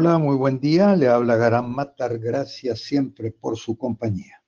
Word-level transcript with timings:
Hola, 0.00 0.16
muy 0.18 0.36
buen 0.36 0.60
día. 0.60 0.94
Le 0.94 1.08
habla 1.08 1.34
Garán 1.34 1.72
Matar. 1.72 2.20
Gracias 2.20 2.82
siempre 2.82 3.32
por 3.32 3.56
su 3.56 3.76
compañía. 3.76 4.40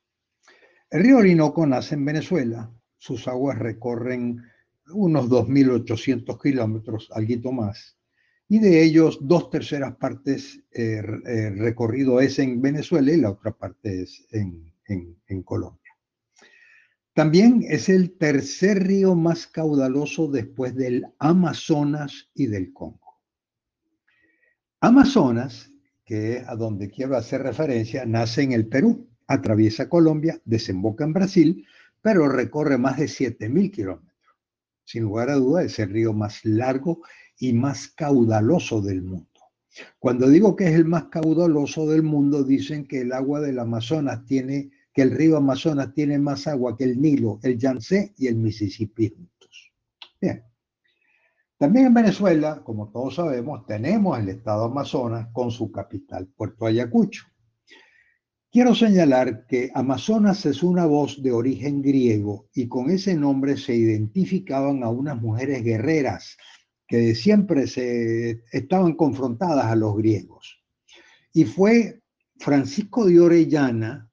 El 0.89 1.03
río 1.03 1.17
Orinoco 1.17 1.67
nace 1.67 1.97
en 1.97 2.05
Venezuela. 2.05 2.71
Sus 2.97 3.27
aguas 3.27 3.59
recorren 3.59 4.45
unos 4.93 5.29
2.800 5.29 6.41
kilómetros, 6.41 7.11
algo 7.13 7.51
más. 7.51 7.99
Y 8.47 8.61
de 8.61 8.81
ellos, 8.81 9.19
dos 9.23 9.51
terceras 9.51 9.97
partes 9.97 10.63
eh, 10.71 11.03
eh, 11.27 11.51
recorrido 11.51 12.21
es 12.21 12.39
en 12.39 12.63
Venezuela 12.63 13.11
y 13.11 13.17
la 13.17 13.33
otra 13.33 13.51
parte 13.51 14.03
es 14.03 14.29
en, 14.31 14.73
en 14.87 15.43
Colombia. 15.43 15.93
También 17.13 17.65
es 17.69 17.89
el 17.89 18.17
tercer 18.17 18.87
río 18.87 19.17
más 19.17 19.49
caudaloso 19.49 20.29
después 20.29 20.77
del 20.77 21.07
Amazonas 21.19 22.31
y 22.35 22.47
del 22.47 22.73
Congo. 22.73 23.10
Amazonas, 24.83 25.71
que 26.07 26.39
es 26.39 26.49
a 26.49 26.57
donde 26.57 26.91
quiero 26.91 27.15
hacer 27.15 27.43
referencia, 27.43 28.07
nace 28.07 28.43
en 28.43 28.53
el 28.53 28.67
Perú, 28.67 29.07
atraviesa 29.27 29.91
Colombia, 29.91 30.41
desemboca 30.47 31.05
en 31.05 31.13
Brasil, 31.13 31.67
pero 32.01 32.29
recorre 32.29 32.79
más 32.79 32.97
de 32.97 33.05
7.000 33.05 33.71
kilómetros. 33.71 34.17
Sin 34.85 35.03
lugar 35.03 35.29
a 35.29 35.35
duda, 35.35 35.63
es 35.63 35.79
el 35.79 35.91
río 35.91 36.15
más 36.15 36.43
largo 36.45 37.03
y 37.39 37.53
más 37.53 37.89
caudaloso 37.89 38.81
del 38.81 39.03
mundo. 39.03 39.29
Cuando 39.99 40.29
digo 40.29 40.57
que 40.57 40.69
es 40.69 40.75
el 40.75 40.87
más 40.87 41.05
caudaloso 41.05 41.87
del 41.87 42.03
mundo, 42.03 42.43
dicen 42.43 42.89
que 42.89 43.03
el 43.03 43.13
agua 43.13 43.41
del 43.41 43.59
Amazonas 43.59 44.25
tiene, 44.25 44.71
que 44.95 45.03
el 45.03 45.11
río 45.11 45.37
Amazonas 45.37 45.93
tiene 45.93 46.19
más 46.19 46.47
agua 46.47 46.77
que 46.77 46.85
el 46.85 47.01
Nilo, 47.01 47.39
el 47.43 47.59
Yangtze 47.59 48.15
y 48.17 48.29
el 48.29 48.37
Mississippi 48.37 49.11
juntos. 49.11 49.73
Bien. 50.19 50.50
También 51.61 51.89
en 51.89 51.93
Venezuela, 51.93 52.63
como 52.65 52.89
todos 52.89 53.17
sabemos, 53.17 53.67
tenemos 53.67 54.19
el 54.19 54.31
estado 54.31 54.65
Amazonas 54.65 55.29
con 55.31 55.51
su 55.51 55.71
capital, 55.71 56.27
Puerto 56.35 56.65
Ayacucho. 56.65 57.27
Quiero 58.51 58.75
señalar 58.75 59.45
que 59.47 59.71
Amazonas 59.75 60.47
es 60.47 60.63
una 60.63 60.87
voz 60.87 61.23
de 61.23 61.33
origen 61.33 61.83
griego 61.83 62.49
y 62.55 62.67
con 62.67 62.89
ese 62.89 63.15
nombre 63.15 63.59
se 63.59 63.75
identificaban 63.77 64.83
a 64.83 64.89
unas 64.89 65.21
mujeres 65.21 65.63
guerreras 65.63 66.39
que 66.89 67.15
siempre 67.15 67.67
se 67.67 68.43
estaban 68.53 68.95
confrontadas 68.95 69.67
a 69.67 69.77
los 69.77 69.95
griegos. 69.99 70.65
Y 71.35 71.45
fue 71.45 72.01
Francisco 72.39 73.05
de 73.05 73.21
Orellana 73.21 74.11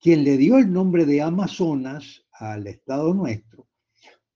quien 0.00 0.22
le 0.22 0.36
dio 0.36 0.56
el 0.56 0.72
nombre 0.72 1.04
de 1.04 1.20
Amazonas 1.20 2.24
al 2.30 2.68
estado 2.68 3.12
nuestro 3.12 3.66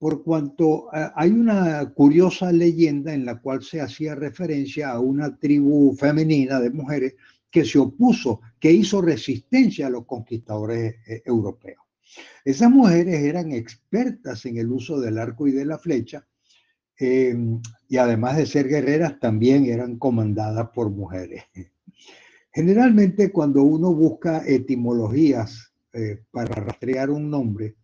por 0.01 0.23
cuanto 0.23 0.89
eh, 0.91 1.11
hay 1.13 1.29
una 1.29 1.93
curiosa 1.93 2.51
leyenda 2.51 3.13
en 3.13 3.23
la 3.23 3.39
cual 3.39 3.61
se 3.61 3.81
hacía 3.81 4.15
referencia 4.15 4.89
a 4.89 4.99
una 4.99 5.37
tribu 5.37 5.95
femenina 5.95 6.59
de 6.59 6.71
mujeres 6.71 7.13
que 7.51 7.63
se 7.63 7.77
opuso, 7.77 8.41
que 8.59 8.71
hizo 8.71 8.99
resistencia 8.99 9.85
a 9.85 9.91
los 9.91 10.07
conquistadores 10.07 10.95
eh, 11.05 11.21
europeos. 11.23 11.83
Esas 12.43 12.71
mujeres 12.71 13.21
eran 13.21 13.51
expertas 13.51 14.43
en 14.47 14.57
el 14.57 14.71
uso 14.71 14.99
del 14.99 15.19
arco 15.19 15.47
y 15.47 15.51
de 15.51 15.65
la 15.65 15.77
flecha, 15.77 16.25
eh, 16.99 17.35
y 17.87 17.97
además 17.97 18.37
de 18.37 18.47
ser 18.47 18.67
guerreras, 18.67 19.19
también 19.19 19.65
eran 19.65 19.99
comandadas 19.99 20.69
por 20.73 20.89
mujeres. 20.89 21.43
Generalmente 22.51 23.31
cuando 23.31 23.61
uno 23.61 23.93
busca 23.93 24.41
etimologías 24.47 25.71
para 26.31 26.55
rastrear 26.55 27.11
un 27.11 27.29
nombre, 27.29 27.75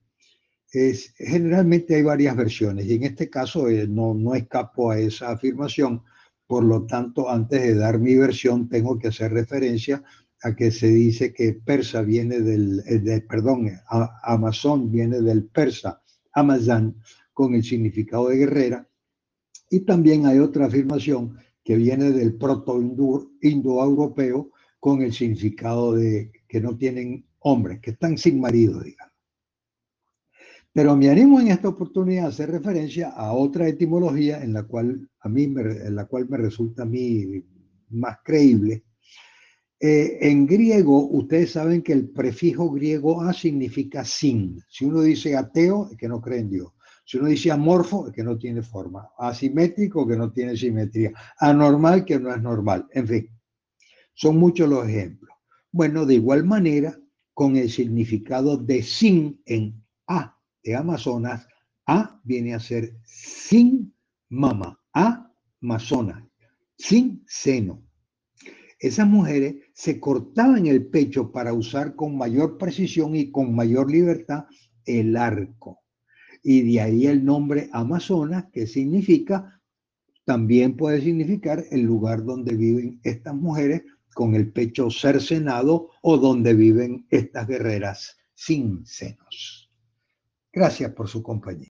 es, 0.72 1.14
generalmente 1.18 1.96
hay 1.96 2.04
varias 2.04 2.36
versiones 2.36 2.86
y 2.86 2.96
en 2.96 3.04
este 3.04 3.30
caso 3.30 3.70
eh, 3.70 3.88
no, 3.88 4.14
no 4.14 4.36
escapo 4.36 4.92
a 4.92 5.00
esa 5.00 5.32
afirmación. 5.32 6.04
Por 6.46 6.64
lo 6.64 6.86
tanto, 6.86 7.30
antes 7.30 7.62
de 7.62 7.76
dar 7.76 8.00
mi 8.00 8.16
versión, 8.16 8.70
tengo 8.70 8.98
que 8.98 9.10
hacer 9.10 9.34
referencia 9.34 10.02
a 10.44 10.56
que 10.56 10.72
se 10.72 10.88
dice 10.88 11.34
que 11.34 11.52
persa 11.54 12.02
viene 12.02 12.40
del, 12.40 12.82
eh, 12.88 13.22
perdón, 13.28 13.70
Amazon 14.24 14.90
viene 14.92 15.22
del 15.22 15.46
persa, 15.46 16.02
Amazán, 16.34 16.96
con 17.34 17.54
el 17.54 17.64
significado 17.64 18.30
de 18.30 18.38
guerrera. 18.38 18.88
Y 19.70 19.82
también 19.82 20.26
hay 20.26 20.40
otra 20.40 20.68
afirmación 20.68 21.38
que 21.64 21.76
viene 21.76 22.12
del 22.12 22.36
proto-indoeuropeo 22.36 24.52
con 24.80 25.02
el 25.02 25.12
significado 25.12 25.96
de 25.96 26.32
que 26.48 26.62
no 26.62 26.78
tienen 26.78 27.26
hombres, 27.40 27.82
que 27.82 27.92
están 27.92 28.18
sin 28.18 28.40
marido, 28.40 28.82
digamos. 28.82 29.17
Pero 30.78 30.96
me 30.96 31.10
animo 31.10 31.40
en 31.40 31.48
esta 31.48 31.70
oportunidad 31.70 32.26
a 32.26 32.30
hacer 32.30 32.52
referencia 32.52 33.10
a 33.10 33.34
otra 33.34 33.68
etimología 33.68 34.44
en 34.44 34.54
la 34.54 34.62
cual 34.62 35.10
a 35.22 35.28
mí 35.28 35.48
me, 35.48 35.62
en 35.64 35.96
la 35.96 36.06
cual 36.06 36.30
me 36.30 36.38
resulta 36.38 36.84
a 36.84 36.86
mí 36.86 37.44
más 37.90 38.20
creíble. 38.24 38.84
Eh, 39.80 40.20
en 40.22 40.46
griego, 40.46 41.08
ustedes 41.08 41.54
saben 41.54 41.82
que 41.82 41.94
el 41.94 42.10
prefijo 42.10 42.70
griego 42.70 43.24
a 43.24 43.34
significa 43.34 44.06
sin. 44.06 44.62
Si 44.70 44.86
uno 44.86 45.02
dice 45.02 45.36
ateo, 45.36 45.90
es 45.90 45.98
que 45.98 46.08
no 46.08 46.22
cree 46.22 46.42
en 46.42 46.52
Dios. 46.52 46.72
Si 47.04 47.18
uno 47.18 47.30
dice 47.30 47.50
amorfo, 47.50 48.10
es 48.10 48.14
que 48.14 48.24
no 48.24 48.38
tiene 48.38 48.62
forma. 48.62 49.10
Asimétrico, 49.18 50.08
que 50.08 50.16
no 50.16 50.32
tiene 50.32 50.56
simetría. 50.56 51.12
Anormal, 51.40 52.06
que 52.06 52.20
no 52.20 52.32
es 52.32 52.40
normal. 52.40 52.86
En 52.92 53.08
fin, 53.08 53.28
son 54.14 54.38
muchos 54.38 54.70
los 54.70 54.88
ejemplos. 54.88 55.36
Bueno, 55.72 56.06
de 56.06 56.14
igual 56.14 56.44
manera, 56.44 56.96
con 57.34 57.56
el 57.56 57.72
significado 57.72 58.58
de 58.58 58.84
sin 58.84 59.42
en 59.48 59.84
a 60.06 60.37
Amazonas, 60.76 61.48
A 61.86 62.20
viene 62.24 62.54
a 62.54 62.60
ser 62.60 62.98
sin 63.04 63.94
mama, 64.30 64.80
A, 64.94 65.32
Amazonas, 65.62 66.24
sin 66.78 67.24
seno. 67.28 67.84
Esas 68.80 69.08
mujeres 69.08 69.56
se 69.74 70.00
cortaban 70.00 70.68
el 70.68 70.88
pecho 70.88 71.32
para 71.32 71.54
usar 71.54 71.96
con 71.96 72.16
mayor 72.16 72.58
precisión 72.58 73.16
y 73.16 73.32
con 73.32 73.56
mayor 73.56 73.90
libertad 73.90 74.46
el 74.86 75.18
arco. 75.18 75.80
Y 76.44 76.74
de 76.74 76.82
ahí 76.82 77.08
el 77.08 77.26
nombre 77.26 77.70
Amazonas, 77.72 78.46
que 78.54 78.68
significa, 78.68 79.62
también 80.26 80.76
puede 80.76 81.02
significar 81.02 81.66
el 81.72 81.82
lugar 81.82 82.24
donde 82.24 82.56
viven 82.56 83.00
estas 83.04 83.34
mujeres 83.34 83.84
con 84.14 84.36
el 84.36 84.52
pecho 84.52 84.90
cercenado 84.90 85.90
o 86.02 86.18
donde 86.18 86.54
viven 86.54 87.08
estas 87.10 87.48
guerreras 87.48 88.18
sin 88.34 88.86
senos. 88.86 89.67
Gracias 90.58 90.92
por 90.94 91.08
su 91.08 91.22
compañía. 91.22 91.66